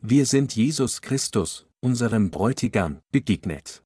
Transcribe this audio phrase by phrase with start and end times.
[0.00, 3.82] Wir sind Jesus Christus, unserem Bräutigam, begegnet.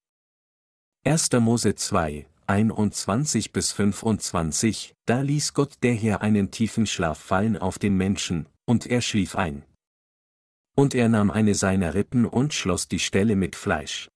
[1.04, 1.30] 1.
[1.40, 7.78] Mose 2, 21 bis 25, da ließ Gott der Herr einen tiefen Schlaf fallen auf
[7.78, 9.64] den Menschen, und er schlief ein.
[10.76, 14.10] Und er nahm eine seiner Rippen und schloss die Stelle mit Fleisch.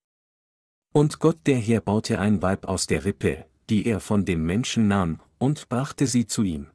[0.92, 4.86] Und Gott der Herr baute ein Weib aus der Rippe, die er von dem Menschen
[4.86, 6.66] nahm, und brachte sie zu ihm.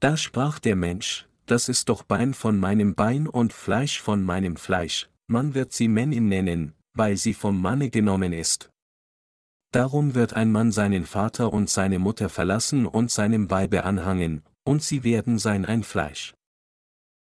[0.00, 4.56] Da sprach der Mensch, das ist doch Bein von meinem Bein und Fleisch von meinem
[4.56, 8.70] Fleisch, man wird sie Männin nennen, weil sie vom Manne genommen ist.
[9.72, 14.82] Darum wird ein Mann seinen Vater und seine Mutter verlassen und seinem Weibe anhangen, und
[14.82, 16.34] sie werden sein ein Fleisch.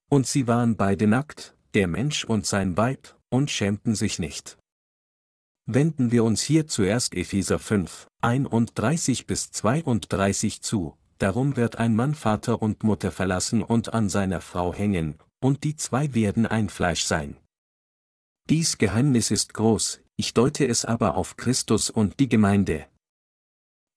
[0.09, 4.57] Und sie waren beide nackt, der Mensch und sein Weib, und schämten sich nicht.
[5.65, 12.15] Wenden wir uns hier zuerst Epheser 5, 31 bis 32 zu, darum wird ein Mann
[12.15, 17.03] Vater und Mutter verlassen und an seiner Frau hängen, und die zwei werden ein Fleisch
[17.03, 17.37] sein.
[18.49, 22.87] Dies Geheimnis ist groß, ich deute es aber auf Christus und die Gemeinde.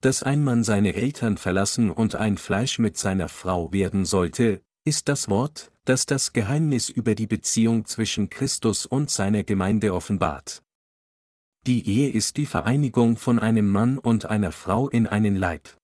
[0.00, 5.08] Dass ein Mann seine Eltern verlassen und ein Fleisch mit seiner Frau werden sollte, ist
[5.08, 10.62] das Wort, das das Geheimnis über die Beziehung zwischen Christus und seiner Gemeinde offenbart.
[11.66, 15.78] Die Ehe ist die Vereinigung von einem Mann und einer Frau in einen Leib.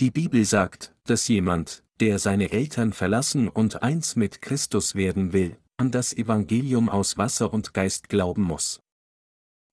[0.00, 5.56] Die Bibel sagt, dass jemand, der seine Eltern verlassen und eins mit Christus werden will,
[5.76, 8.80] an das Evangelium aus Wasser und Geist glauben muss.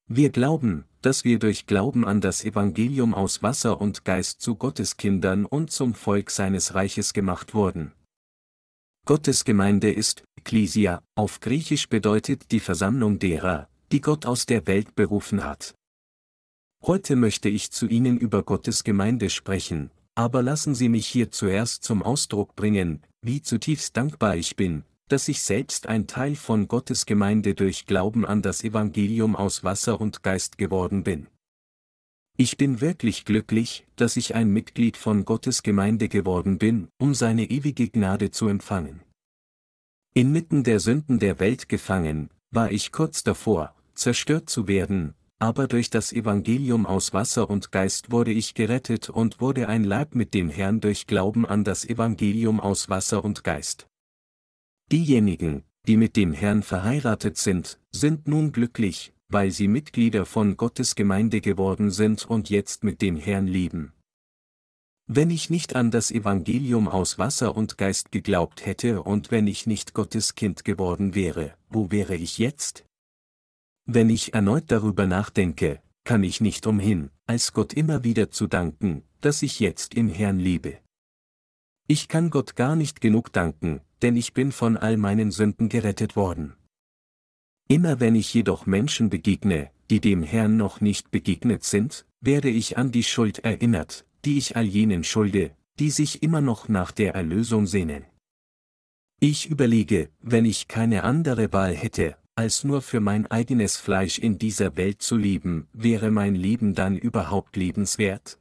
[0.08, 4.98] Wir glauben, dass wir durch Glauben an das Evangelium aus Wasser und Geist zu Gottes
[4.98, 7.94] Kindern und zum Volk seines Reiches gemacht wurden.
[9.08, 14.94] Gottes Gemeinde ist, Ecclesia, auf Griechisch bedeutet die Versammlung derer, die Gott aus der Welt
[14.94, 15.74] berufen hat.
[16.84, 21.84] Heute möchte ich zu Ihnen über Gottes Gemeinde sprechen, aber lassen Sie mich hier zuerst
[21.84, 27.06] zum Ausdruck bringen, wie zutiefst dankbar ich bin, dass ich selbst ein Teil von Gottes
[27.06, 31.28] Gemeinde durch Glauben an das Evangelium aus Wasser und Geist geworden bin.
[32.38, 37.50] Ich bin wirklich glücklich, dass ich ein Mitglied von Gottes Gemeinde geworden bin, um seine
[37.50, 39.02] ewige Gnade zu empfangen.
[40.14, 45.90] Inmitten der Sünden der Welt gefangen, war ich kurz davor, zerstört zu werden, aber durch
[45.90, 50.50] das Evangelium aus Wasser und Geist wurde ich gerettet und wurde ein Leib mit dem
[50.50, 53.88] Herrn durch Glauben an das Evangelium aus Wasser und Geist.
[54.92, 60.94] Diejenigen, die mit dem Herrn verheiratet sind, sind nun glücklich, weil sie Mitglieder von Gottes
[60.94, 63.94] Gemeinde geworden sind und jetzt mit dem Herrn leben.
[65.08, 69.66] Wenn ich nicht an das Evangelium aus Wasser und Geist geglaubt hätte und wenn ich
[69.66, 72.86] nicht Gottes Kind geworden wäre, wo wäre ich jetzt?
[73.94, 79.04] Wenn ich erneut darüber nachdenke, kann ich nicht umhin, als Gott immer wieder zu danken,
[79.20, 80.78] dass ich jetzt im Herrn lebe.
[81.90, 86.16] Ich kann Gott gar nicht genug danken, denn ich bin von all meinen Sünden gerettet
[86.16, 86.54] worden.
[87.68, 92.78] Immer wenn ich jedoch Menschen begegne, die dem Herrn noch nicht begegnet sind, werde ich
[92.78, 97.14] an die Schuld erinnert, die ich all jenen schulde, die sich immer noch nach der
[97.14, 98.06] Erlösung sehnen.
[99.20, 104.38] Ich überlege, wenn ich keine andere Wahl hätte, als nur für mein eigenes Fleisch in
[104.38, 108.38] dieser Welt zu leben, wäre mein Leben dann überhaupt lebenswert?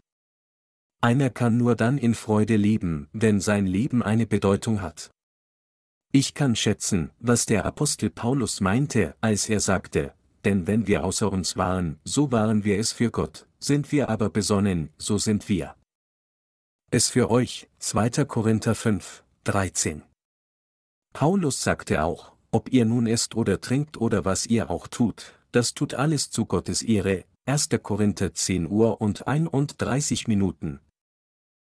[1.00, 5.10] Einer kann nur dann in Freude leben, wenn sein Leben eine Bedeutung hat.
[6.12, 10.12] Ich kann schätzen, was der Apostel Paulus meinte, als er sagte,
[10.44, 14.30] denn wenn wir außer uns waren, so waren wir es für Gott, sind wir aber
[14.30, 15.74] besonnen, so sind wir.
[16.90, 18.24] Es für euch, 2.
[18.24, 20.02] Korinther 5, 13.
[21.12, 25.74] Paulus sagte auch, ob ihr nun esst oder trinkt oder was ihr auch tut, das
[25.74, 27.68] tut alles zu Gottes Ehre, 1.
[27.82, 30.80] Korinther 10 Uhr und 31 Minuten.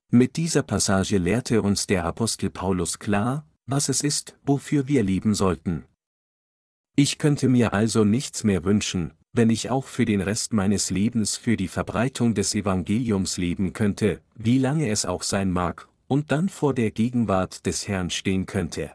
[0.10, 5.34] Mit dieser Passage lehrte uns der Apostel Paulus klar, was es ist, wofür wir lieben
[5.34, 5.86] sollten.
[6.98, 11.38] Ich könnte mir also nichts mehr wünschen, wenn ich auch für den Rest meines Lebens
[11.38, 16.50] für die Verbreitung des Evangeliums leben könnte, wie lange es auch sein mag, und dann
[16.50, 18.92] vor der Gegenwart des Herrn stehen könnte.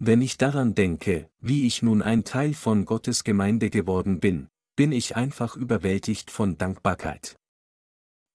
[0.00, 4.46] Wenn ich daran denke, wie ich nun ein Teil von Gottes Gemeinde geworden bin,
[4.76, 7.34] bin ich einfach überwältigt von Dankbarkeit.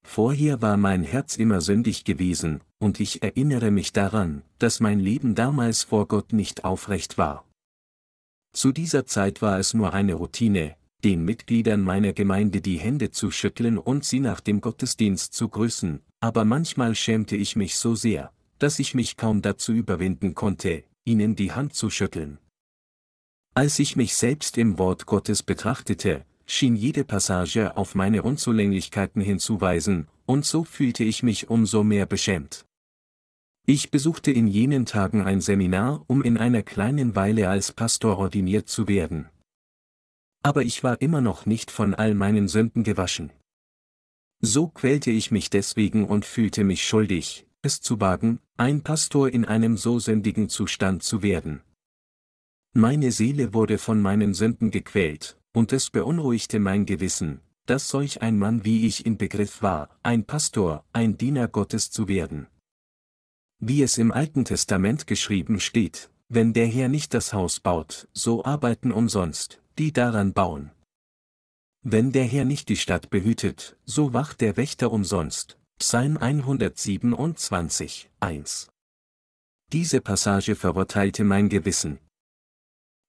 [0.06, 5.34] Vorher war mein Herz immer sündig gewesen, und ich erinnere mich daran, dass mein Leben
[5.34, 7.48] damals vor Gott nicht aufrecht war.
[8.52, 13.30] Zu dieser Zeit war es nur eine Routine, den Mitgliedern meiner Gemeinde die Hände zu
[13.30, 18.32] schütteln und sie nach dem Gottesdienst zu grüßen, aber manchmal schämte ich mich so sehr,
[18.58, 22.38] dass ich mich kaum dazu überwinden konnte, ihnen die Hand zu schütteln.
[23.54, 30.08] Als ich mich selbst im Wort Gottes betrachtete, schien jede Passage auf meine Unzulänglichkeiten hinzuweisen,
[30.26, 32.66] und so fühlte ich mich umso mehr beschämt.
[33.66, 38.68] Ich besuchte in jenen Tagen ein Seminar, um in einer kleinen Weile als Pastor ordiniert
[38.68, 39.28] zu werden.
[40.42, 43.30] Aber ich war immer noch nicht von all meinen Sünden gewaschen.
[44.40, 49.44] So quälte ich mich deswegen und fühlte mich schuldig, es zu wagen, ein Pastor in
[49.44, 51.62] einem so sündigen Zustand zu werden.
[52.74, 58.38] Meine Seele wurde von meinen Sünden gequält, und es beunruhigte mein Gewissen, dass solch ein
[58.38, 62.46] Mann wie ich in Begriff war, ein Pastor, ein Diener Gottes zu werden.
[63.60, 68.44] Wie es im Alten Testament geschrieben steht, wenn der Herr nicht das Haus baut, so
[68.44, 70.70] arbeiten umsonst, die daran bauen.
[71.82, 75.58] Wenn der Herr nicht die Stadt behütet, so wacht der Wächter umsonst.
[75.78, 78.68] Psalm 127, 1.
[79.72, 81.98] Diese Passage verurteilte mein Gewissen.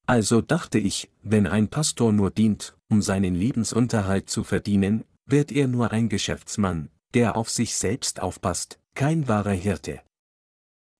[0.08, 5.68] Also dachte ich, wenn ein Pastor nur dient, um seinen Lebensunterhalt zu verdienen, wird er
[5.68, 10.02] nur ein Geschäftsmann, der auf sich selbst aufpasst, kein wahrer Hirte.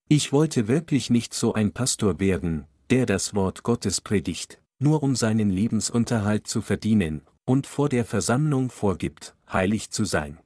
[0.08, 5.16] Ich wollte wirklich nicht so ein Pastor werden, der das Wort Gottes predigt, nur um
[5.16, 10.40] seinen Lebensunterhalt zu verdienen, und vor der Versammlung vorgibt, heilig zu sein.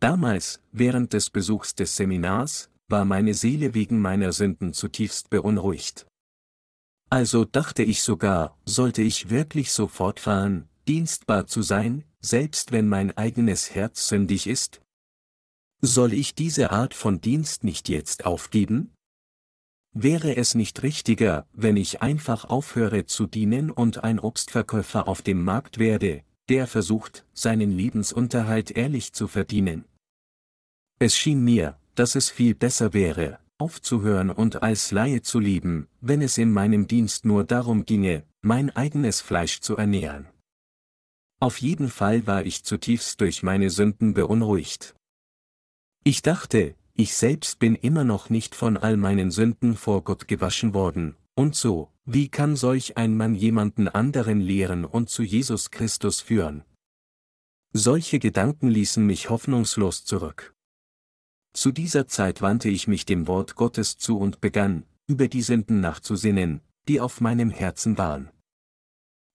[0.00, 6.06] Damals, während des Besuchs des Seminars, war meine Seele wegen meiner Sünden zutiefst beunruhigt.
[7.10, 13.16] Also dachte ich sogar, sollte ich wirklich so fortfahren, dienstbar zu sein, selbst wenn mein
[13.16, 14.80] eigenes Herz sündig ist?
[15.80, 18.92] Soll ich diese Art von Dienst nicht jetzt aufgeben?
[19.92, 25.44] Wäre es nicht richtiger, wenn ich einfach aufhöre zu dienen und ein Obstverkäufer auf dem
[25.44, 29.84] Markt werde, der versucht, seinen Lebensunterhalt ehrlich zu verdienen?
[30.98, 36.22] Es schien mir, dass es viel besser wäre, aufzuhören und als Laie zu leben, wenn
[36.22, 40.28] es in meinem Dienst nur darum ginge, mein eigenes Fleisch zu ernähren.
[41.40, 44.94] Auf jeden Fall war ich zutiefst durch meine Sünden beunruhigt.
[46.04, 50.74] Ich dachte, ich selbst bin immer noch nicht von all meinen Sünden vor Gott gewaschen
[50.74, 56.20] worden, und so, wie kann solch ein Mann jemanden anderen lehren und zu Jesus Christus
[56.20, 56.64] führen?
[57.72, 60.54] Solche Gedanken ließen mich hoffnungslos zurück.
[61.54, 65.80] Zu dieser Zeit wandte ich mich dem Wort Gottes zu und begann, über die Sünden
[65.80, 68.30] nachzusinnen, die auf meinem Herzen waren.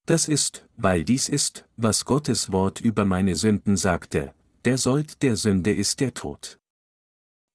[0.06, 4.34] Das ist, weil dies ist, was Gottes Wort über meine Sünden sagte,
[4.66, 6.60] der Sold der Sünde ist der Tod.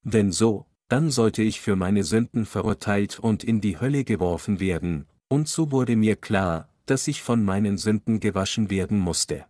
[0.02, 5.06] Wenn so, dann sollte ich für meine Sünden verurteilt und in die Hölle geworfen werden,
[5.28, 9.46] und so wurde mir klar, dass ich von meinen Sünden gewaschen werden musste.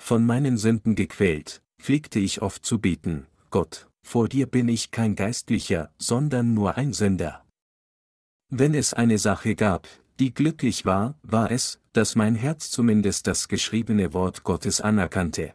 [0.00, 5.16] Von meinen Sünden gequält, pflegte ich oft zu beten, Gott, vor dir bin ich kein
[5.16, 7.44] Geistlicher, sondern nur ein Sünder.
[8.50, 9.88] Wenn es eine Sache gab,
[10.18, 15.54] die glücklich war, war es, dass mein Herz zumindest das geschriebene Wort Gottes anerkannte.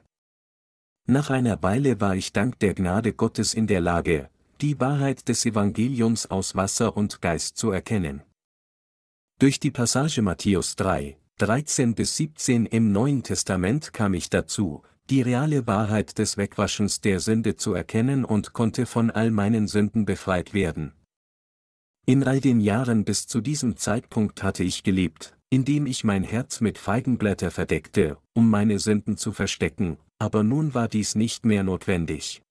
[1.06, 4.30] Nach einer Weile war ich dank der Gnade Gottes in der Lage,
[4.64, 8.22] die Wahrheit des Evangeliums aus Wasser und Geist zu erkennen.
[9.38, 15.22] Durch die Passage Matthäus 3, 13 bis 17 im Neuen Testament kam ich dazu, die
[15.22, 20.54] reale Wahrheit des Wegwaschens der Sünde zu erkennen und konnte von all meinen Sünden befreit
[20.54, 20.94] werden.
[22.06, 26.62] In all den Jahren bis zu diesem Zeitpunkt hatte ich gelebt, indem ich mein Herz
[26.62, 32.42] mit Feigenblätter verdeckte, um meine Sünden zu verstecken, aber nun war dies nicht mehr notwendig.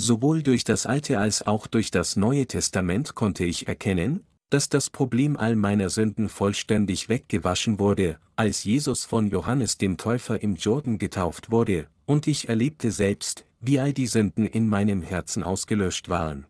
[0.00, 4.90] Sowohl durch das Alte als auch durch das Neue Testament konnte ich erkennen, dass das
[4.90, 10.98] Problem all meiner Sünden vollständig weggewaschen wurde, als Jesus von Johannes dem Täufer im Jordan
[10.98, 16.46] getauft wurde, und ich erlebte selbst, wie all die Sünden in meinem Herzen ausgelöscht waren.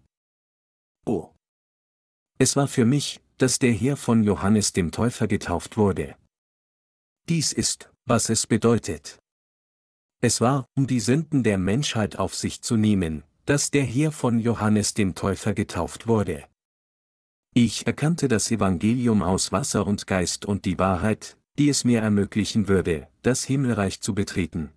[1.07, 1.31] Oh!
[2.39, 6.15] Es war für mich, dass der Herr von Johannes dem Täufer getauft wurde.
[7.29, 9.19] Dies ist, was es bedeutet.
[10.21, 14.41] Es war, um die Sünden der Menschheit auf sich zu nehmen, dass der Herr von
[14.41, 16.45] Johannes dem Täufer getauft wurde.
[17.55, 22.69] Ich erkannte das Evangelium aus Wasser und Geist und die Wahrheit, die es mir ermöglichen
[22.69, 24.75] würde, das Himmelreich zu betreten.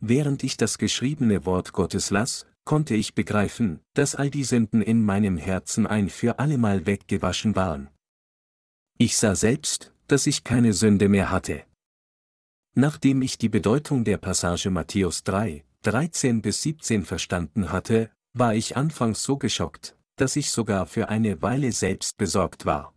[0.00, 5.04] Während ich das geschriebene Wort Gottes las, konnte ich begreifen, dass all die Sünden in
[5.04, 7.90] meinem Herzen ein für allemal weggewaschen waren.
[8.98, 11.62] Ich sah selbst, dass ich keine Sünde mehr hatte.
[12.74, 18.76] Nachdem ich die Bedeutung der Passage Matthäus 3, 13 bis 17 verstanden hatte, war ich
[18.76, 22.94] anfangs so geschockt, dass ich sogar für eine Weile selbst besorgt war.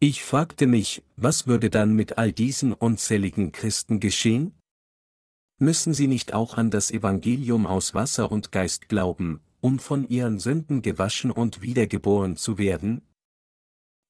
[0.00, 4.54] Ich fragte mich, was würde dann mit all diesen unzähligen Christen geschehen?
[5.60, 10.38] Müssen sie nicht auch an das Evangelium aus Wasser und Geist glauben, um von ihren
[10.38, 13.02] Sünden gewaschen und wiedergeboren zu werden?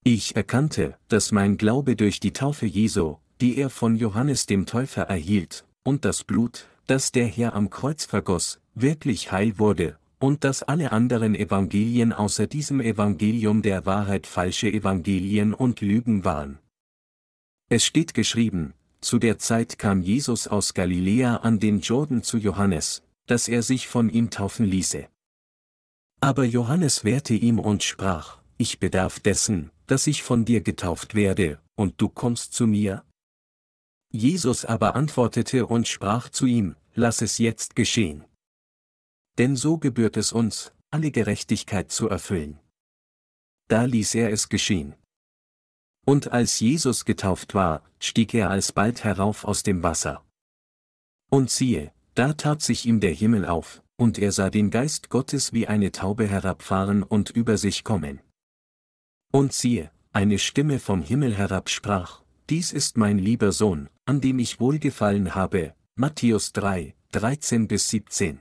[0.04, 5.02] Ich erkannte, dass mein Glaube durch die Taufe Jesu, die er von Johannes dem Täufer
[5.02, 10.62] erhielt, und das Blut, das der Herr am Kreuz vergoss, wirklich heil wurde, und dass
[10.62, 16.58] alle anderen Evangelien außer diesem Evangelium der Wahrheit falsche Evangelien und Lügen waren.
[17.68, 23.02] Es steht geschrieben, zu der Zeit kam Jesus aus Galiläa an den Jordan zu Johannes,
[23.26, 25.06] dass er sich von ihm taufen ließe.
[26.20, 31.58] Aber Johannes wehrte ihm und sprach, ich bedarf dessen, dass ich von dir getauft werde,
[31.74, 33.04] und du kommst zu mir?
[34.14, 38.24] Jesus aber antwortete und sprach zu ihm, lass es jetzt geschehen.
[39.38, 42.60] Denn so gebührt es uns, alle Gerechtigkeit zu erfüllen.
[43.66, 44.94] Da ließ er es geschehen.
[46.06, 50.24] Und als Jesus getauft war, stieg er alsbald herauf aus dem Wasser.
[51.28, 55.52] Und siehe, da tat sich ihm der Himmel auf, und er sah den Geist Gottes
[55.52, 58.20] wie eine Taube herabfahren und über sich kommen.
[59.32, 64.38] Und siehe, eine Stimme vom Himmel herab sprach, Dies ist mein lieber Sohn, an dem
[64.38, 68.38] ich wohlgefallen habe, Matthäus 3, 13 bis 17.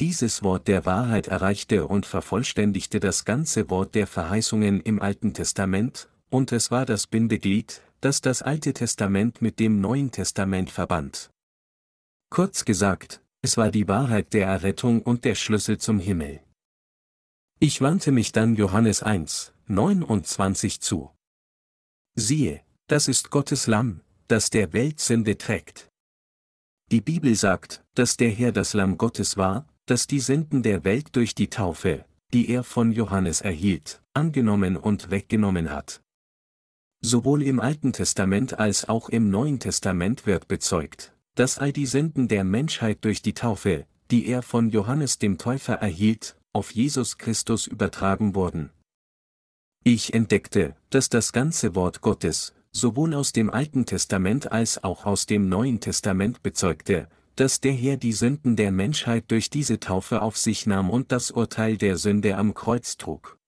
[0.00, 6.08] Dieses Wort der Wahrheit erreichte und vervollständigte das ganze Wort der Verheißungen im Alten Testament,
[6.30, 11.30] und es war das Bindeglied, das das Alte Testament mit dem Neuen Testament verband.
[12.30, 16.40] Kurz gesagt, es war die Wahrheit der Errettung und der Schlüssel zum Himmel.
[17.58, 21.10] Ich wandte mich dann Johannes 1, 29 zu.
[22.14, 25.88] Siehe, das ist Gottes Lamm, das der Welt Sünde trägt.
[26.90, 31.14] Die Bibel sagt, dass der Herr das Lamm Gottes war, das die Sünden der Welt
[31.14, 36.00] durch die Taufe, die er von Johannes erhielt, angenommen und weggenommen hat.
[37.02, 42.26] Sowohl im Alten Testament als auch im Neuen Testament wird bezeugt, dass all die Sünden
[42.26, 47.66] der Menschheit durch die Taufe, die er von Johannes dem Täufer erhielt, auf Jesus Christus
[47.66, 48.70] übertragen wurden.
[49.84, 55.26] Ich entdeckte, dass das ganze Wort Gottes, sowohl aus dem Alten Testament als auch aus
[55.26, 60.36] dem Neuen Testament bezeugte, dass der Herr die Sünden der Menschheit durch diese Taufe auf
[60.36, 63.38] sich nahm und das Urteil der Sünde am Kreuz trug.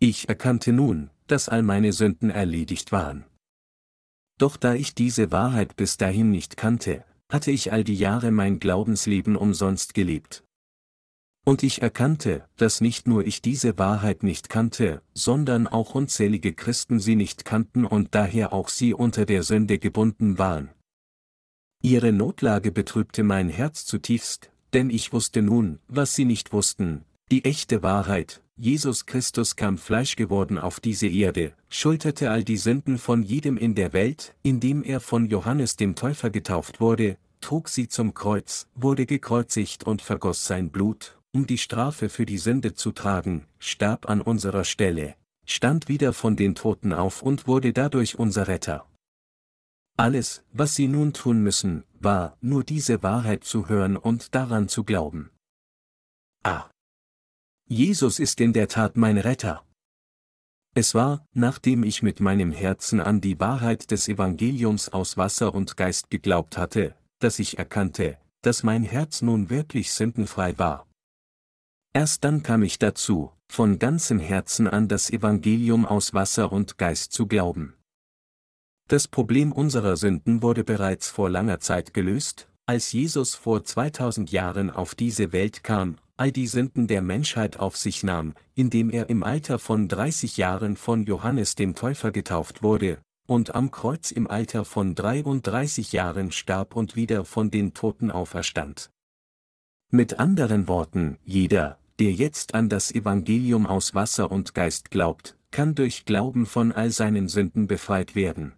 [0.00, 3.24] Ich erkannte nun, dass all meine Sünden erledigt waren.
[4.38, 8.58] Doch da ich diese Wahrheit bis dahin nicht kannte, hatte ich all die Jahre mein
[8.58, 10.44] Glaubensleben umsonst gelebt.
[11.44, 17.00] Und ich erkannte, dass nicht nur ich diese Wahrheit nicht kannte, sondern auch unzählige Christen
[17.00, 20.70] sie nicht kannten und daher auch sie unter der Sünde gebunden waren.
[21.82, 27.44] Ihre Notlage betrübte mein Herz zutiefst, denn ich wusste nun, was sie nicht wussten, die
[27.44, 33.22] echte Wahrheit, Jesus Christus kam Fleisch geworden auf diese Erde, schulterte all die Sünden von
[33.22, 38.14] jedem in der Welt, indem er von Johannes dem Täufer getauft wurde, trug sie zum
[38.14, 43.46] Kreuz, wurde gekreuzigt und vergoss sein Blut, um die Strafe für die Sünde zu tragen,
[43.58, 48.86] starb an unserer Stelle, stand wieder von den Toten auf und wurde dadurch unser Retter.
[49.96, 54.84] Alles, was sie nun tun müssen, war, nur diese Wahrheit zu hören und daran zu
[54.84, 55.30] glauben.
[56.44, 56.70] Ah.
[57.66, 59.64] Jesus ist in der Tat mein Retter.
[60.74, 65.76] Es war, nachdem ich mit meinem Herzen an die Wahrheit des Evangeliums aus Wasser und
[65.76, 70.86] Geist geglaubt hatte, dass ich erkannte, dass mein Herz nun wirklich sündenfrei war.
[71.96, 77.12] Erst dann kam ich dazu, von ganzem Herzen an das Evangelium aus Wasser und Geist
[77.12, 77.74] zu glauben.
[78.88, 84.70] Das Problem unserer Sünden wurde bereits vor langer Zeit gelöst, als Jesus vor 2000 Jahren
[84.70, 89.22] auf diese Welt kam, all die Sünden der Menschheit auf sich nahm, indem er im
[89.22, 92.98] Alter von 30 Jahren von Johannes dem Täufer getauft wurde,
[93.28, 98.90] und am Kreuz im Alter von 33 Jahren starb und wieder von den Toten auferstand.
[99.90, 105.74] Mit anderen Worten, jeder, der jetzt an das Evangelium aus Wasser und Geist glaubt, kann
[105.74, 108.52] durch Glauben von all seinen Sünden befreit werden.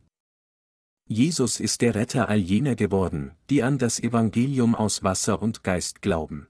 [1.08, 6.02] Jesus ist der Retter all jener geworden, die an das Evangelium aus Wasser und Geist
[6.02, 6.48] glauben.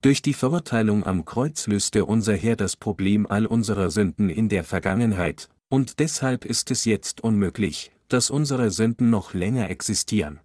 [0.00, 4.64] Durch die Verurteilung am Kreuz löste unser Herr das Problem all unserer Sünden in der
[4.64, 10.40] Vergangenheit, und deshalb ist es jetzt unmöglich, dass unsere Sünden noch länger existieren.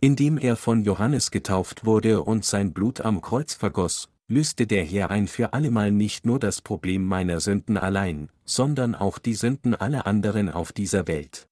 [0.00, 5.10] Indem er von Johannes getauft wurde und sein Blut am Kreuz vergoss, löste der Herr
[5.10, 10.06] ein für allemal nicht nur das Problem meiner Sünden allein, sondern auch die Sünden aller
[10.06, 11.48] anderen auf dieser Welt.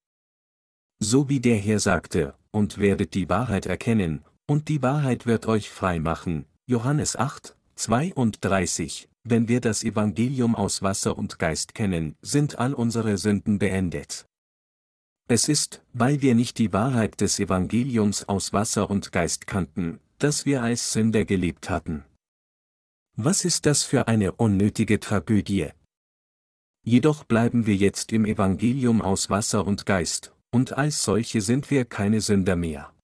[1.00, 5.70] So wie der Herr sagte, und werdet die Wahrheit erkennen, und die Wahrheit wird euch
[5.70, 6.47] frei machen.
[6.66, 9.08] Johannes 8, 32.
[9.25, 14.26] Wenn wir das Evangelium aus Wasser und Geist kennen, sind all unsere Sünden beendet.
[15.28, 20.47] Es ist, weil wir nicht die Wahrheit des Evangeliums aus Wasser und Geist kannten, dass
[20.47, 22.04] wir als Sünder gelebt hatten.
[23.20, 25.70] Was ist das für eine unnötige Tragödie?
[26.84, 31.84] Jedoch bleiben wir jetzt im Evangelium aus Wasser und Geist, und als solche sind wir
[31.84, 32.94] keine Sünder mehr.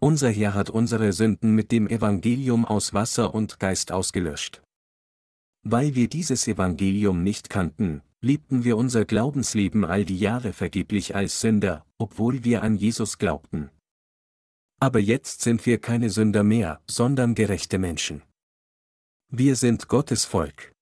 [0.00, 4.62] Unser Herr hat unsere Sünden mit dem Evangelium aus Wasser und Geist ausgelöscht.
[5.64, 11.40] Weil wir dieses Evangelium nicht kannten, lebten wir unser Glaubensleben all die Jahre vergeblich als
[11.40, 13.70] Sünder, obwohl wir an Jesus glaubten.
[14.78, 18.22] Aber jetzt sind wir keine Sünder mehr, sondern gerechte Menschen.
[19.30, 20.72] Wir sind Gottes Volk.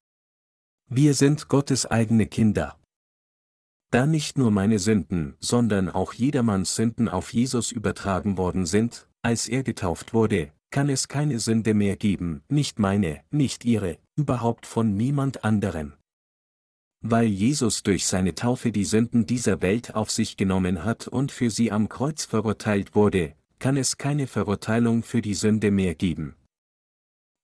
[0.88, 2.78] Wir sind Gottes eigene Kinder.
[3.90, 9.48] Da nicht nur meine Sünden, sondern auch jedermanns Sünden auf Jesus übertragen worden sind, als
[9.48, 14.96] er getauft wurde, kann es keine Sünde mehr geben, nicht meine, nicht ihre, überhaupt von
[14.96, 15.94] niemand anderem.
[17.00, 21.50] Weil Jesus durch seine Taufe die Sünden dieser Welt auf sich genommen hat und für
[21.50, 26.36] sie am Kreuz verurteilt wurde, kann es keine Verurteilung für die Sünde mehr geben.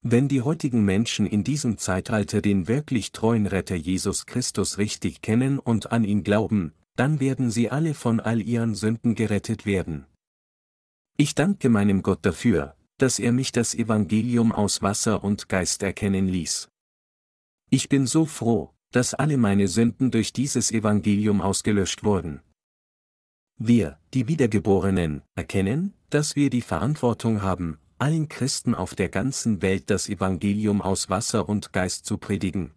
[0.05, 5.61] Wenn die heutigen Menschen in diesem Zeitalter den wirklich treuen Retter Jesus Christus richtig kennen
[5.61, 10.07] und an ihn glauben, dann werden sie alle von all ihren Sünden gerettet werden.
[11.17, 16.27] Ich danke meinem Gott dafür, dass er mich das Evangelium aus Wasser und Geist erkennen
[16.27, 16.69] ließ.
[17.71, 22.43] Ich bin so froh, dass alle meine Sünden durch dieses Evangelium ausgelöscht wurden.
[23.57, 29.89] Wir, die Wiedergeborenen, erkennen, dass wir die Verantwortung haben, allen Christen auf der ganzen Welt
[29.89, 32.73] das Evangelium aus Wasser und Geist zu predigen.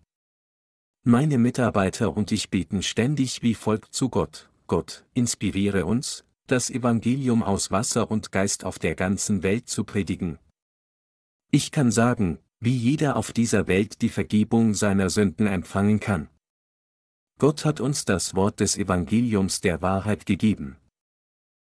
[1.04, 7.42] Meine Mitarbeiter und ich beten ständig wie folgt zu Gott, Gott, inspiriere uns, das Evangelium
[7.42, 10.38] aus Wasser und Geist auf der ganzen Welt zu predigen.
[11.50, 16.30] Ich kann sagen, wie jeder auf dieser Welt die Vergebung seiner Sünden empfangen kann.
[17.40, 20.78] Gott hat uns das Wort des Evangeliums der Wahrheit gegeben.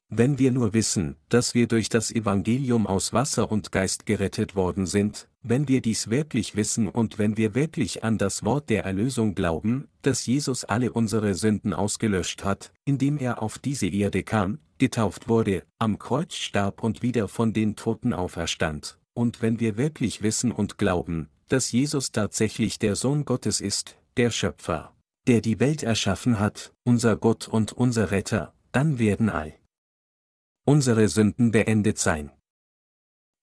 [0.09, 4.87] Wenn wir nur wissen, dass wir durch das Evangelium aus Wasser und Geist gerettet worden
[4.87, 9.35] sind, wenn wir dies wirklich wissen und wenn wir wirklich an das Wort der Erlösung
[9.35, 15.29] glauben, dass Jesus alle unsere Sünden ausgelöscht hat, indem er auf diese Erde kam, getauft
[15.29, 20.53] wurde, am Kreuz starb und wieder von den Toten auferstand, und wenn wir wirklich wissen
[20.53, 24.93] und glauben, dass Jesus tatsächlich der Sohn Gottes ist, der Schöpfer,
[25.27, 29.55] der die Welt erschaffen hat, unser Gott und unser Retter, dann werden all
[30.67, 32.31] unsere Sünden beendet sein.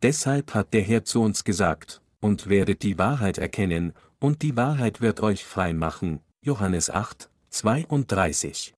[0.04, 5.02] Deshalb hat der Herr zu uns gesagt, und werdet die Wahrheit erkennen, und die Wahrheit
[5.02, 6.20] wird euch frei machen.
[6.42, 8.74] Johannes 8, 32.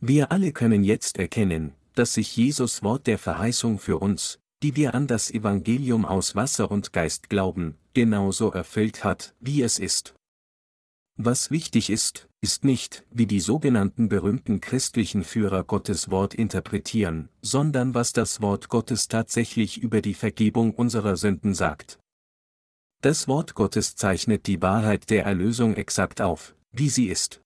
[0.00, 4.94] Wir alle können jetzt erkennen, dass sich Jesus Wort der Verheißung für uns, die wir
[4.94, 10.14] an das Evangelium aus Wasser und Geist glauben, genauso erfüllt hat, wie es ist.
[11.20, 17.92] Was wichtig ist, ist nicht, wie die sogenannten berühmten christlichen Führer Gottes Wort interpretieren, sondern
[17.92, 21.98] was das Wort Gottes tatsächlich über die Vergebung unserer Sünden sagt.
[23.02, 27.42] Das Wort Gottes zeichnet die Wahrheit der Erlösung exakt auf, wie sie ist.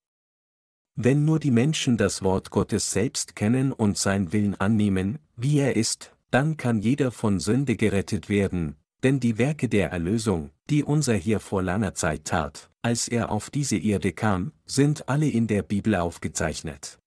[0.95, 5.77] Wenn nur die Menschen das Wort Gottes selbst kennen und sein Willen annehmen, wie er
[5.77, 11.15] ist, dann kann jeder von Sünde gerettet werden, denn die Werke der Erlösung, die unser
[11.15, 15.63] Herr vor langer Zeit tat, als er auf diese Erde kam, sind alle in der
[15.63, 16.99] Bibel aufgezeichnet.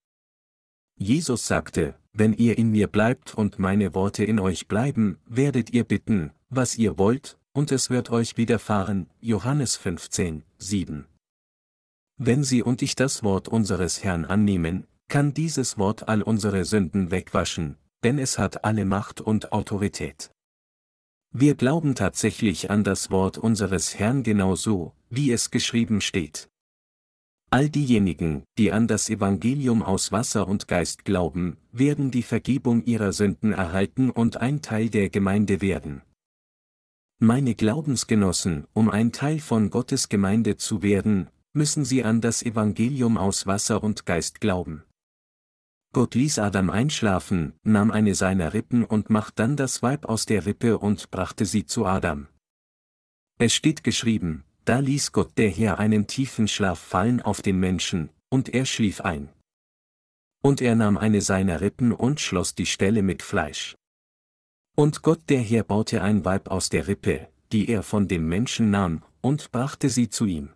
[0.98, 5.84] Jesus sagte, wenn ihr in mir bleibt und meine Worte in euch bleiben, werdet ihr
[5.84, 9.10] bitten, was ihr wollt, und es wird euch widerfahren.
[9.20, 11.06] Johannes 15, 7.
[12.18, 17.12] Wenn Sie und ich das Wort unseres Herrn annehmen, kann dieses Wort all unsere Sünden
[17.12, 20.32] wegwaschen, denn es hat alle Macht und Autorität.
[21.38, 26.48] Wir glauben tatsächlich an das Wort unseres Herrn genauso, wie es geschrieben steht.
[27.50, 33.12] All diejenigen, die an das Evangelium aus Wasser und Geist glauben, werden die Vergebung ihrer
[33.12, 36.04] Sünden erhalten und ein Teil der Gemeinde werden.
[37.20, 43.18] Meine Glaubensgenossen, um ein Teil von Gottes Gemeinde zu werden, müssen sie an das Evangelium
[43.18, 44.86] aus Wasser und Geist glauben.
[45.96, 50.46] Gott ließ Adam einschlafen, nahm eine seiner Rippen und macht dann das Weib aus der
[50.46, 52.28] Rippe und brachte sie zu Adam.
[53.40, 58.10] Es steht geschrieben, da ließ Gott der Herr einen tiefen Schlaf fallen auf den Menschen,
[58.28, 59.30] und er schlief ein.
[60.44, 63.78] Und er nahm eine seiner Rippen und schloss die Stelle mit Fleisch.
[64.76, 68.70] Und Gott der Herr baute ein Weib aus der Rippe, die er von dem Menschen
[68.70, 70.50] nahm, und brachte sie zu ihm.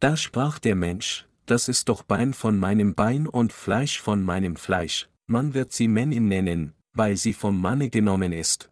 [0.00, 4.56] Da sprach der Mensch, das ist doch Bein von meinem Bein und Fleisch von meinem
[4.56, 8.70] Fleisch, man wird sie Männin nennen, weil sie vom Manne genommen ist.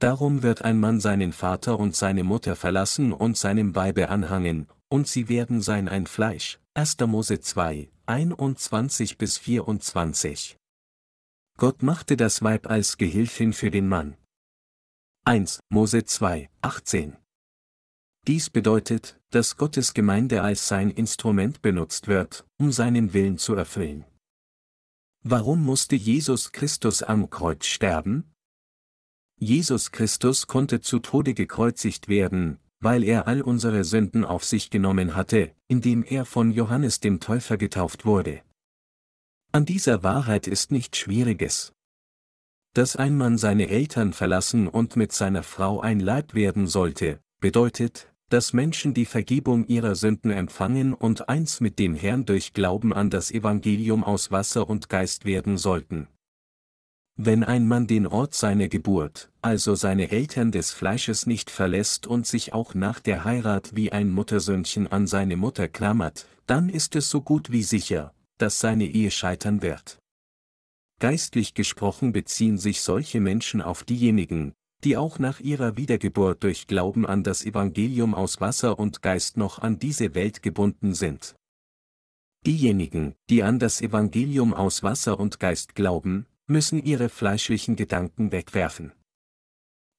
[0.00, 5.06] Darum wird ein Mann seinen Vater und seine Mutter verlassen und seinem Weibe anhangen, und
[5.06, 6.58] sie werden sein ein Fleisch.
[6.74, 6.96] 1.
[7.00, 10.56] Mose 2, 21 bis 24.
[11.58, 14.16] Gott machte das Weib als Gehilfin für den Mann.
[15.26, 15.60] 1.
[15.68, 17.18] Mose 2, 18.
[18.26, 24.04] Dies bedeutet, dass Gottes Gemeinde als sein Instrument benutzt wird, um seinen Willen zu erfüllen.
[25.22, 28.24] Warum musste Jesus Christus am Kreuz sterben?
[29.38, 35.14] Jesus Christus konnte zu Tode gekreuzigt werden, weil er all unsere Sünden auf sich genommen
[35.14, 38.42] hatte, indem er von Johannes dem Täufer getauft wurde.
[39.52, 41.72] An dieser Wahrheit ist nichts Schwieriges.
[42.74, 48.09] Dass ein Mann seine Eltern verlassen und mit seiner Frau ein Leib werden sollte, bedeutet,
[48.30, 53.10] dass Menschen die Vergebung ihrer Sünden empfangen und eins mit dem Herrn durch Glauben an
[53.10, 56.06] das Evangelium aus Wasser und Geist werden sollten.
[57.16, 62.24] Wenn ein Mann den Ort seiner Geburt, also seine Eltern des Fleisches nicht verlässt und
[62.26, 67.10] sich auch nach der Heirat wie ein Muttersöhnchen an seine Mutter klammert, dann ist es
[67.10, 69.98] so gut wie sicher, dass seine Ehe scheitern wird.
[71.00, 74.52] Geistlich gesprochen beziehen sich solche Menschen auf diejenigen,
[74.84, 79.58] die auch nach ihrer Wiedergeburt durch Glauben an das Evangelium aus Wasser und Geist noch
[79.58, 81.34] an diese Welt gebunden sind.
[82.46, 88.92] Diejenigen, die an das Evangelium aus Wasser und Geist glauben, müssen ihre fleischlichen Gedanken wegwerfen.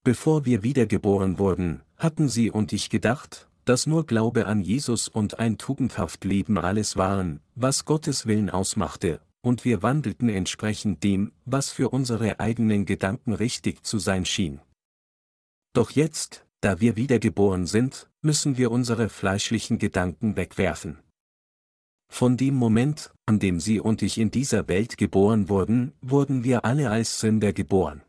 [0.03, 5.37] Bevor wir wiedergeboren wurden, hatten sie und ich gedacht, dass nur Glaube an Jesus und
[5.37, 11.69] ein tugendhaft Leben alles waren, was Gottes Willen ausmachte, und wir wandelten entsprechend dem, was
[11.69, 14.59] für unsere eigenen Gedanken richtig zu sein schien.
[15.73, 20.99] Doch jetzt, da wir wiedergeboren sind, müssen wir unsere fleischlichen Gedanken wegwerfen.
[22.11, 26.65] Von dem Moment, an dem Sie und ich in dieser Welt geboren wurden, wurden wir
[26.65, 28.01] alle als Sünder geboren.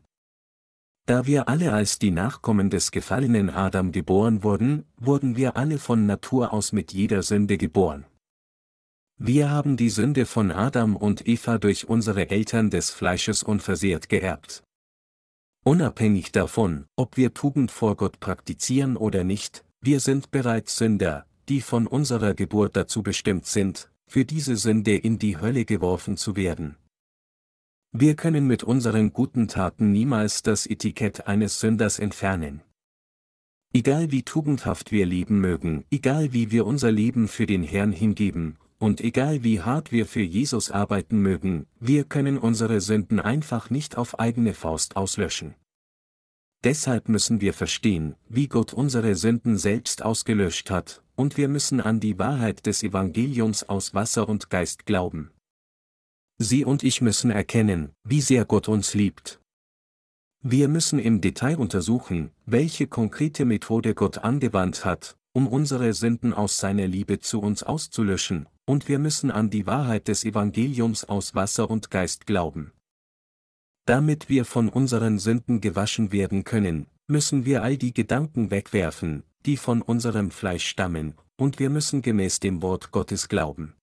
[1.05, 6.05] Da wir alle als die Nachkommen des gefallenen Adam geboren wurden, wurden wir alle von
[6.05, 8.05] Natur aus mit jeder Sünde geboren.
[9.17, 14.63] Wir haben die Sünde von Adam und Eva durch unsere Eltern des Fleisches unversehrt geerbt.
[15.65, 21.61] Unabhängig davon, ob wir Tugend vor Gott praktizieren oder nicht, wir sind bereits Sünder, die
[21.61, 26.75] von unserer Geburt dazu bestimmt sind, für diese Sünde in die Hölle geworfen zu werden.
[27.93, 32.61] Wir können mit unseren guten Taten niemals das Etikett eines Sünders entfernen.
[33.73, 38.57] Egal wie tugendhaft wir leben mögen, egal wie wir unser Leben für den Herrn hingeben,
[38.83, 43.97] und egal wie hart wir für Jesus arbeiten mögen, wir können unsere Sünden einfach nicht
[43.97, 45.55] auf eigene Faust auslöschen.
[46.65, 52.01] Deshalb müssen wir verstehen, wie Gott unsere Sünden selbst ausgelöscht hat, und wir müssen an
[52.01, 55.31] die Wahrheit des Evangeliums aus Wasser und Geist glauben.
[56.37, 59.39] Sie und ich müssen erkennen, wie sehr Gott uns liebt.
[60.41, 66.57] Wir müssen im Detail untersuchen, welche konkrete Methode Gott angewandt hat, um unsere Sünden aus
[66.57, 71.69] seiner Liebe zu uns auszulöschen, und wir müssen an die Wahrheit des Evangeliums aus Wasser
[71.69, 72.71] und Geist glauben.
[73.85, 79.57] Damit wir von unseren Sünden gewaschen werden können, müssen wir all die Gedanken wegwerfen, die
[79.57, 83.75] von unserem Fleisch stammen, und wir müssen gemäß dem Wort Gottes glauben.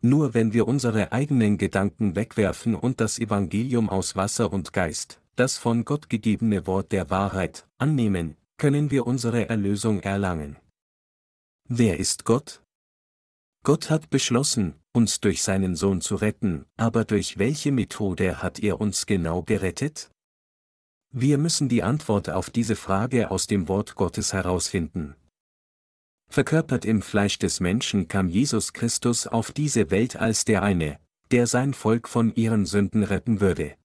[0.00, 5.58] Nur wenn wir unsere eigenen Gedanken wegwerfen und das Evangelium aus Wasser und Geist, das
[5.58, 10.56] von Gott gegebene Wort der Wahrheit, annehmen, können wir unsere Erlösung erlangen.
[11.68, 12.63] Wer ist Gott?
[13.64, 18.78] Gott hat beschlossen, uns durch seinen Sohn zu retten, aber durch welche Methode hat er
[18.78, 20.10] uns genau gerettet?
[21.10, 25.16] Wir müssen die Antwort auf diese Frage aus dem Wort Gottes herausfinden.
[26.30, 31.00] Verkörpert im Fleisch des Menschen kam Jesus Christus auf diese Welt als der eine,
[31.30, 33.76] der sein Volk von ihren Sünden retten würde.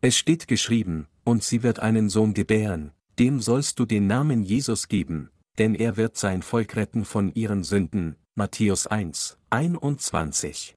[0.00, 2.90] Es steht geschrieben, und sie wird einen Sohn gebären,
[3.20, 7.62] dem sollst du den Namen Jesus geben, denn er wird sein Volk retten von ihren
[7.62, 10.74] Sünden, Matthäus 1, 21.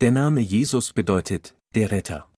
[0.00, 2.30] Der Name Jesus bedeutet, der Retter.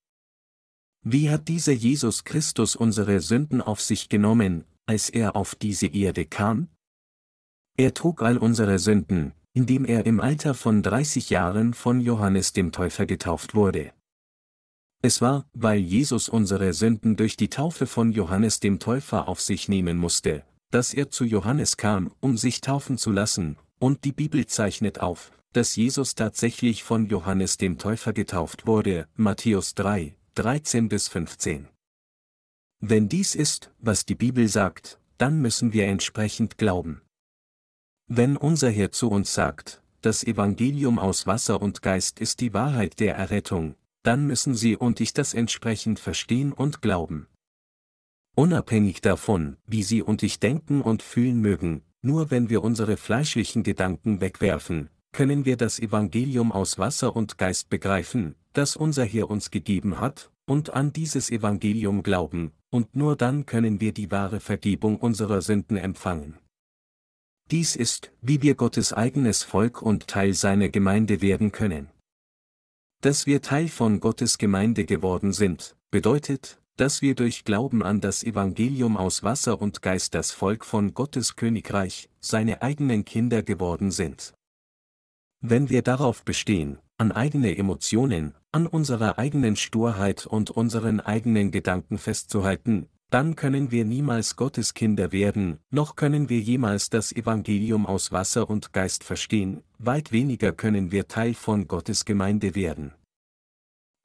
[1.04, 6.24] Wie hat dieser Jesus Christus unsere Sünden auf sich genommen, als er auf diese Erde
[6.24, 6.68] kam?
[7.76, 12.72] Er trug all unsere Sünden, indem er im Alter von 30 Jahren von Johannes dem
[12.72, 13.92] Täufer getauft wurde.
[15.02, 19.68] Es war, weil Jesus unsere Sünden durch die Taufe von Johannes dem Täufer auf sich
[19.68, 24.46] nehmen musste, dass er zu Johannes kam, um sich taufen zu lassen, und die Bibel
[24.46, 31.08] zeichnet auf, dass Jesus tatsächlich von Johannes dem Täufer getauft wurde, Matthäus 3, 13 bis
[31.08, 31.68] 15.
[32.80, 37.00] Wenn dies ist, was die Bibel sagt, dann müssen wir entsprechend glauben.
[38.06, 43.00] Wenn unser Herr zu uns sagt, das Evangelium aus Wasser und Geist ist die Wahrheit
[43.00, 47.26] der Errettung, dann müssen Sie und ich das entsprechend verstehen und glauben.
[48.36, 53.64] Unabhängig davon, wie Sie und ich denken und fühlen mögen, nur wenn wir unsere fleischlichen
[53.64, 59.50] Gedanken wegwerfen, können wir das Evangelium aus Wasser und Geist begreifen, das unser Herr uns
[59.50, 64.98] gegeben hat, und an dieses Evangelium glauben, und nur dann können wir die wahre Vergebung
[64.98, 66.38] unserer Sünden empfangen.
[67.50, 71.88] Dies ist, wie wir Gottes eigenes Volk und Teil seiner Gemeinde werden können.
[73.00, 78.22] Dass wir Teil von Gottes Gemeinde geworden sind, bedeutet, dass wir durch Glauben an das
[78.22, 84.34] Evangelium aus Wasser und Geist das Volk von Gottes Königreich, seine eigenen Kinder geworden sind.
[85.40, 91.98] Wenn wir darauf bestehen, an eigene Emotionen, an unserer eigenen Sturheit und unseren eigenen Gedanken
[91.98, 98.12] festzuhalten, dann können wir niemals Gottes Kinder werden, noch können wir jemals das Evangelium aus
[98.12, 102.92] Wasser und Geist verstehen, weit weniger können wir Teil von Gottes Gemeinde werden.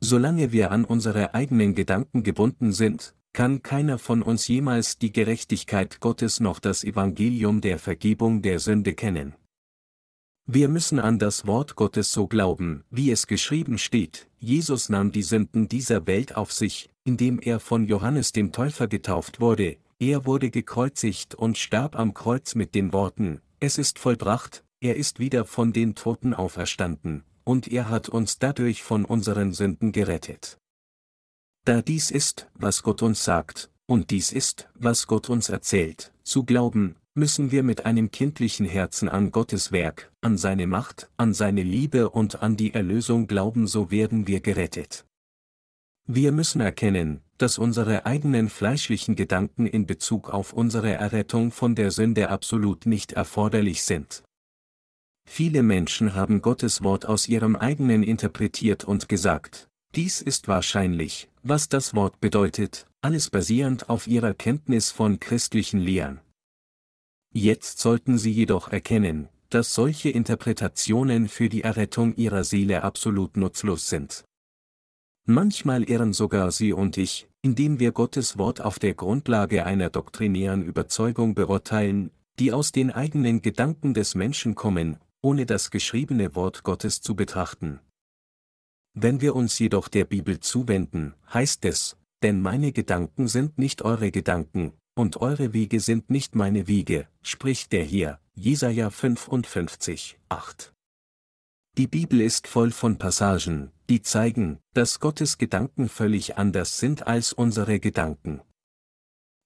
[0.04, 6.00] Solange wir an unsere eigenen Gedanken gebunden sind, kann keiner von uns jemals die Gerechtigkeit
[6.00, 9.36] Gottes noch das Evangelium der Vergebung der Sünde kennen.
[10.48, 15.22] Wir müssen an das Wort Gottes so glauben, wie es geschrieben steht, Jesus nahm die
[15.22, 20.50] Sünden dieser Welt auf sich, indem er von Johannes dem Täufer getauft wurde, er wurde
[20.50, 25.74] gekreuzigt und starb am Kreuz mit den Worten, es ist vollbracht, er ist wieder von
[25.74, 30.58] den Toten auferstanden, und er hat uns dadurch von unseren Sünden gerettet.
[31.66, 36.44] Da dies ist, was Gott uns sagt, und dies ist, was Gott uns erzählt, zu
[36.44, 41.64] glauben, müssen wir mit einem kindlichen Herzen an Gottes Werk, an seine Macht, an seine
[41.64, 45.06] Liebe und an die Erlösung glauben, so werden wir gerettet.
[46.08, 51.92] Wir müssen erkennen, dass unsere eigenen fleischlichen Gedanken in Bezug auf unsere Errettung von der
[51.92, 54.24] Sünde absolut nicht erforderlich sind.
[55.34, 61.70] Viele Menschen haben Gottes Wort aus ihrem eigenen interpretiert und gesagt, dies ist wahrscheinlich, was
[61.70, 66.20] das Wort bedeutet, alles basierend auf ihrer Kenntnis von christlichen Lehren.
[67.34, 73.88] Jetzt sollten sie jedoch erkennen, dass solche Interpretationen für die Errettung ihrer Seele absolut nutzlos
[73.88, 74.26] sind.
[75.26, 80.62] Manchmal irren sogar Sie und ich, indem wir Gottes Wort auf der Grundlage einer doktrinären
[80.62, 87.02] Überzeugung beurteilen, die aus den eigenen Gedanken des Menschen kommen, ohne das geschriebene Wort Gottes
[87.02, 87.80] zu betrachten.
[88.94, 94.12] Wenn wir uns jedoch der Bibel zuwenden, heißt es, denn meine Gedanken sind nicht eure
[94.12, 100.74] Gedanken, und eure Wege sind nicht meine Wege, spricht der hier, Jesaja 55, 8.
[101.78, 107.32] Die Bibel ist voll von Passagen, die zeigen, dass Gottes Gedanken völlig anders sind als
[107.32, 108.42] unsere Gedanken.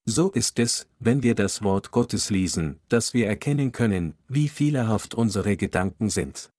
[0.08, 5.15] So ist es, wenn wir das Wort Gottes lesen, dass wir erkennen können, wie fehlerhaft
[5.15, 6.52] unsere Gedanken sind.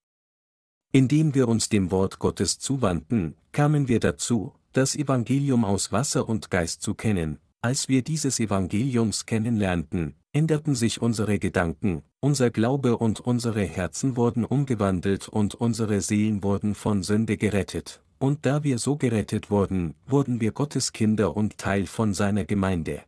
[0.90, 6.50] Indem wir uns dem Wort Gottes zuwandten, kamen wir dazu, das Evangelium aus Wasser und
[6.50, 13.20] Geist zu kennen, als wir dieses Evangeliums kennenlernten, änderten sich unsere Gedanken, unser Glaube und
[13.20, 18.96] unsere Herzen wurden umgewandelt und unsere Seelen wurden von Sünde gerettet, und da wir so
[18.96, 23.04] gerettet wurden, wurden wir Gottes Kinder und Teil von seiner Gemeinde.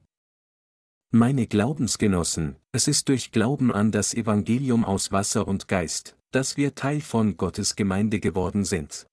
[1.10, 6.74] Meine Glaubensgenossen, es ist durch Glauben an das Evangelium aus Wasser und Geist, dass wir
[6.74, 9.06] Teil von Gottes Gemeinde geworden sind.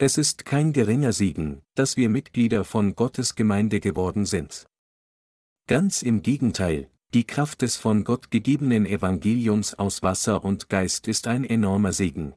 [0.00, 4.66] Es ist kein geringer Segen, dass wir Mitglieder von Gottes Gemeinde geworden sind.
[5.68, 11.28] Ganz im Gegenteil, die Kraft des von Gott gegebenen Evangeliums aus Wasser und Geist ist
[11.28, 12.34] ein enormer Segen.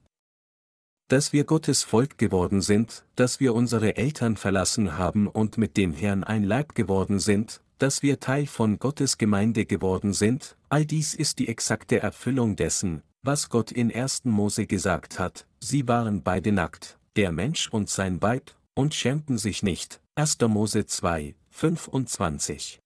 [1.08, 5.94] Dass wir Gottes Volk geworden sind, dass wir unsere Eltern verlassen haben und mit dem
[5.94, 11.16] Herrn ein Leib geworden sind, dass wir Teil von Gottes Gemeinde geworden sind, all dies
[11.16, 14.26] ist die exakte Erfüllung dessen, was Gott in 1.
[14.26, 19.64] Mose gesagt hat, sie waren beide nackt, der Mensch und sein Weib, und schämten sich
[19.64, 20.00] nicht.
[20.14, 20.38] 1.
[20.42, 22.80] Mose 2, 25.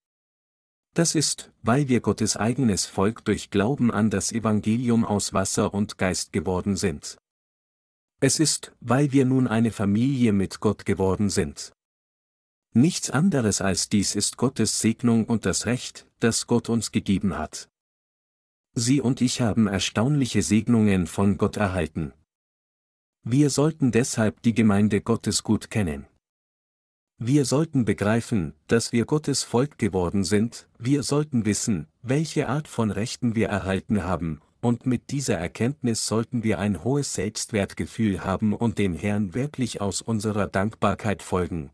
[0.93, 5.97] Das ist, weil wir Gottes eigenes Volk durch Glauben an das Evangelium aus Wasser und
[5.97, 7.17] Geist geworden sind.
[8.21, 11.74] Es ist, weil wir nun eine Familie mit Gott geworden sind.
[12.77, 17.69] Nichts anderes als dies ist Gottes Segnung und das Recht, das Gott uns gegeben hat.
[18.73, 22.11] Sie und ich haben erstaunliche Segnungen von Gott erhalten.
[23.23, 26.05] Wir sollten deshalb die Gemeinde Gottes gut kennen.
[27.17, 32.91] Wir sollten begreifen, dass wir Gottes Volk geworden sind, wir sollten wissen, welche Art von
[32.91, 38.79] Rechten wir erhalten haben, und mit dieser Erkenntnis sollten wir ein hohes Selbstwertgefühl haben und
[38.79, 41.71] dem Herrn wirklich aus unserer Dankbarkeit folgen.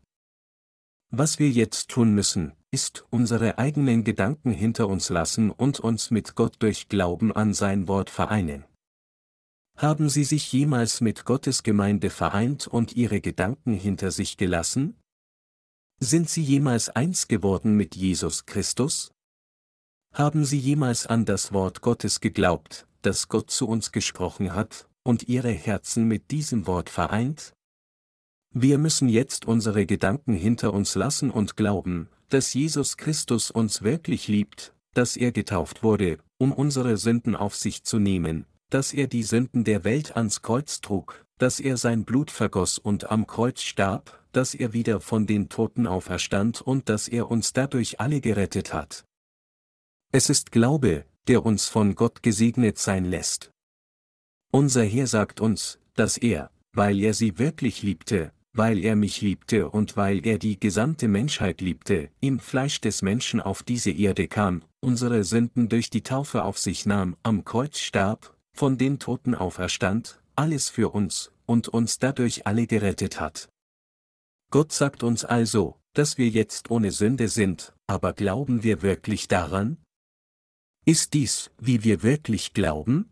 [1.14, 6.36] Was wir jetzt tun müssen, ist unsere eigenen Gedanken hinter uns lassen und uns mit
[6.36, 8.64] Gott durch Glauben an sein Wort vereinen.
[9.76, 14.98] Haben Sie sich jemals mit Gottes Gemeinde vereint und Ihre Gedanken hinter sich gelassen?
[16.00, 19.12] Sind Sie jemals eins geworden mit Jesus Christus?
[20.14, 25.28] Haben Sie jemals an das Wort Gottes geglaubt, das Gott zu uns gesprochen hat, und
[25.28, 27.52] Ihre Herzen mit diesem Wort vereint?
[28.54, 34.28] Wir müssen jetzt unsere Gedanken hinter uns lassen und glauben, dass Jesus Christus uns wirklich
[34.28, 39.22] liebt, dass er getauft wurde, um unsere Sünden auf sich zu nehmen, dass er die
[39.22, 44.22] Sünden der Welt ans Kreuz trug, dass er sein Blut vergoss und am Kreuz starb,
[44.32, 49.06] dass er wieder von den Toten auferstand und dass er uns dadurch alle gerettet hat.
[50.12, 53.50] Es ist Glaube, der uns von Gott gesegnet sein lässt.
[54.50, 59.70] Unser Herr sagt uns, dass er, weil er sie wirklich liebte, weil er mich liebte
[59.70, 64.62] und weil er die gesamte Menschheit liebte, im Fleisch des Menschen auf diese Erde kam,
[64.80, 70.20] unsere Sünden durch die Taufe auf sich nahm, am Kreuz starb, von den Toten auferstand,
[70.36, 73.48] alles für uns, und uns dadurch alle gerettet hat.
[74.50, 79.78] Gott sagt uns also, dass wir jetzt ohne Sünde sind, aber glauben wir wirklich daran?
[80.84, 83.10] Ist dies, wie wir wirklich glauben?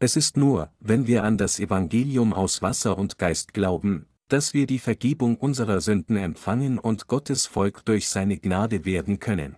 [0.00, 4.66] Es ist nur, wenn wir an das Evangelium aus Wasser und Geist glauben, dass wir
[4.66, 9.56] die Vergebung unserer Sünden empfangen und Gottes Volk durch seine Gnade werden können.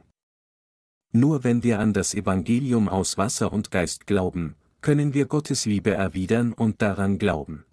[1.12, 5.90] Nur wenn wir an das Evangelium aus Wasser und Geist glauben, können wir Gottes Liebe
[5.90, 7.64] erwidern und daran glauben.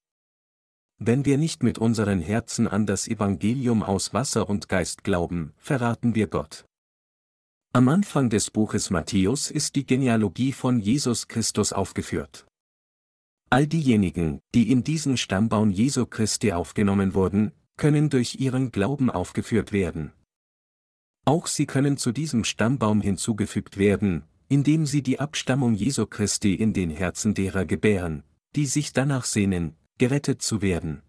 [0.99, 6.15] Wenn wir nicht mit unseren Herzen an das Evangelium aus Wasser und Geist glauben, verraten
[6.15, 6.65] wir Gott.
[7.73, 12.46] Am Anfang des Buches Matthäus ist die Genealogie von Jesus Christus aufgeführt.
[13.49, 19.71] All diejenigen, die in diesen Stammbaum Jesu Christi aufgenommen wurden, können durch ihren Glauben aufgeführt
[19.71, 20.11] werden.
[21.25, 26.73] Auch sie können zu diesem Stammbaum hinzugefügt werden, indem sie die Abstammung Jesu Christi in
[26.73, 28.23] den Herzen derer gebären,
[28.55, 31.01] die sich danach sehnen, gerettet zu werden.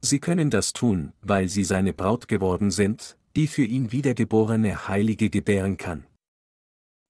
[0.00, 5.30] Sie können das tun, weil sie seine Braut geworden sind, die für ihn wiedergeborene Heilige
[5.30, 6.06] gebären kann.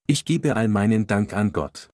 [0.06, 1.90] Ich gebe all meinen Dank an Gott.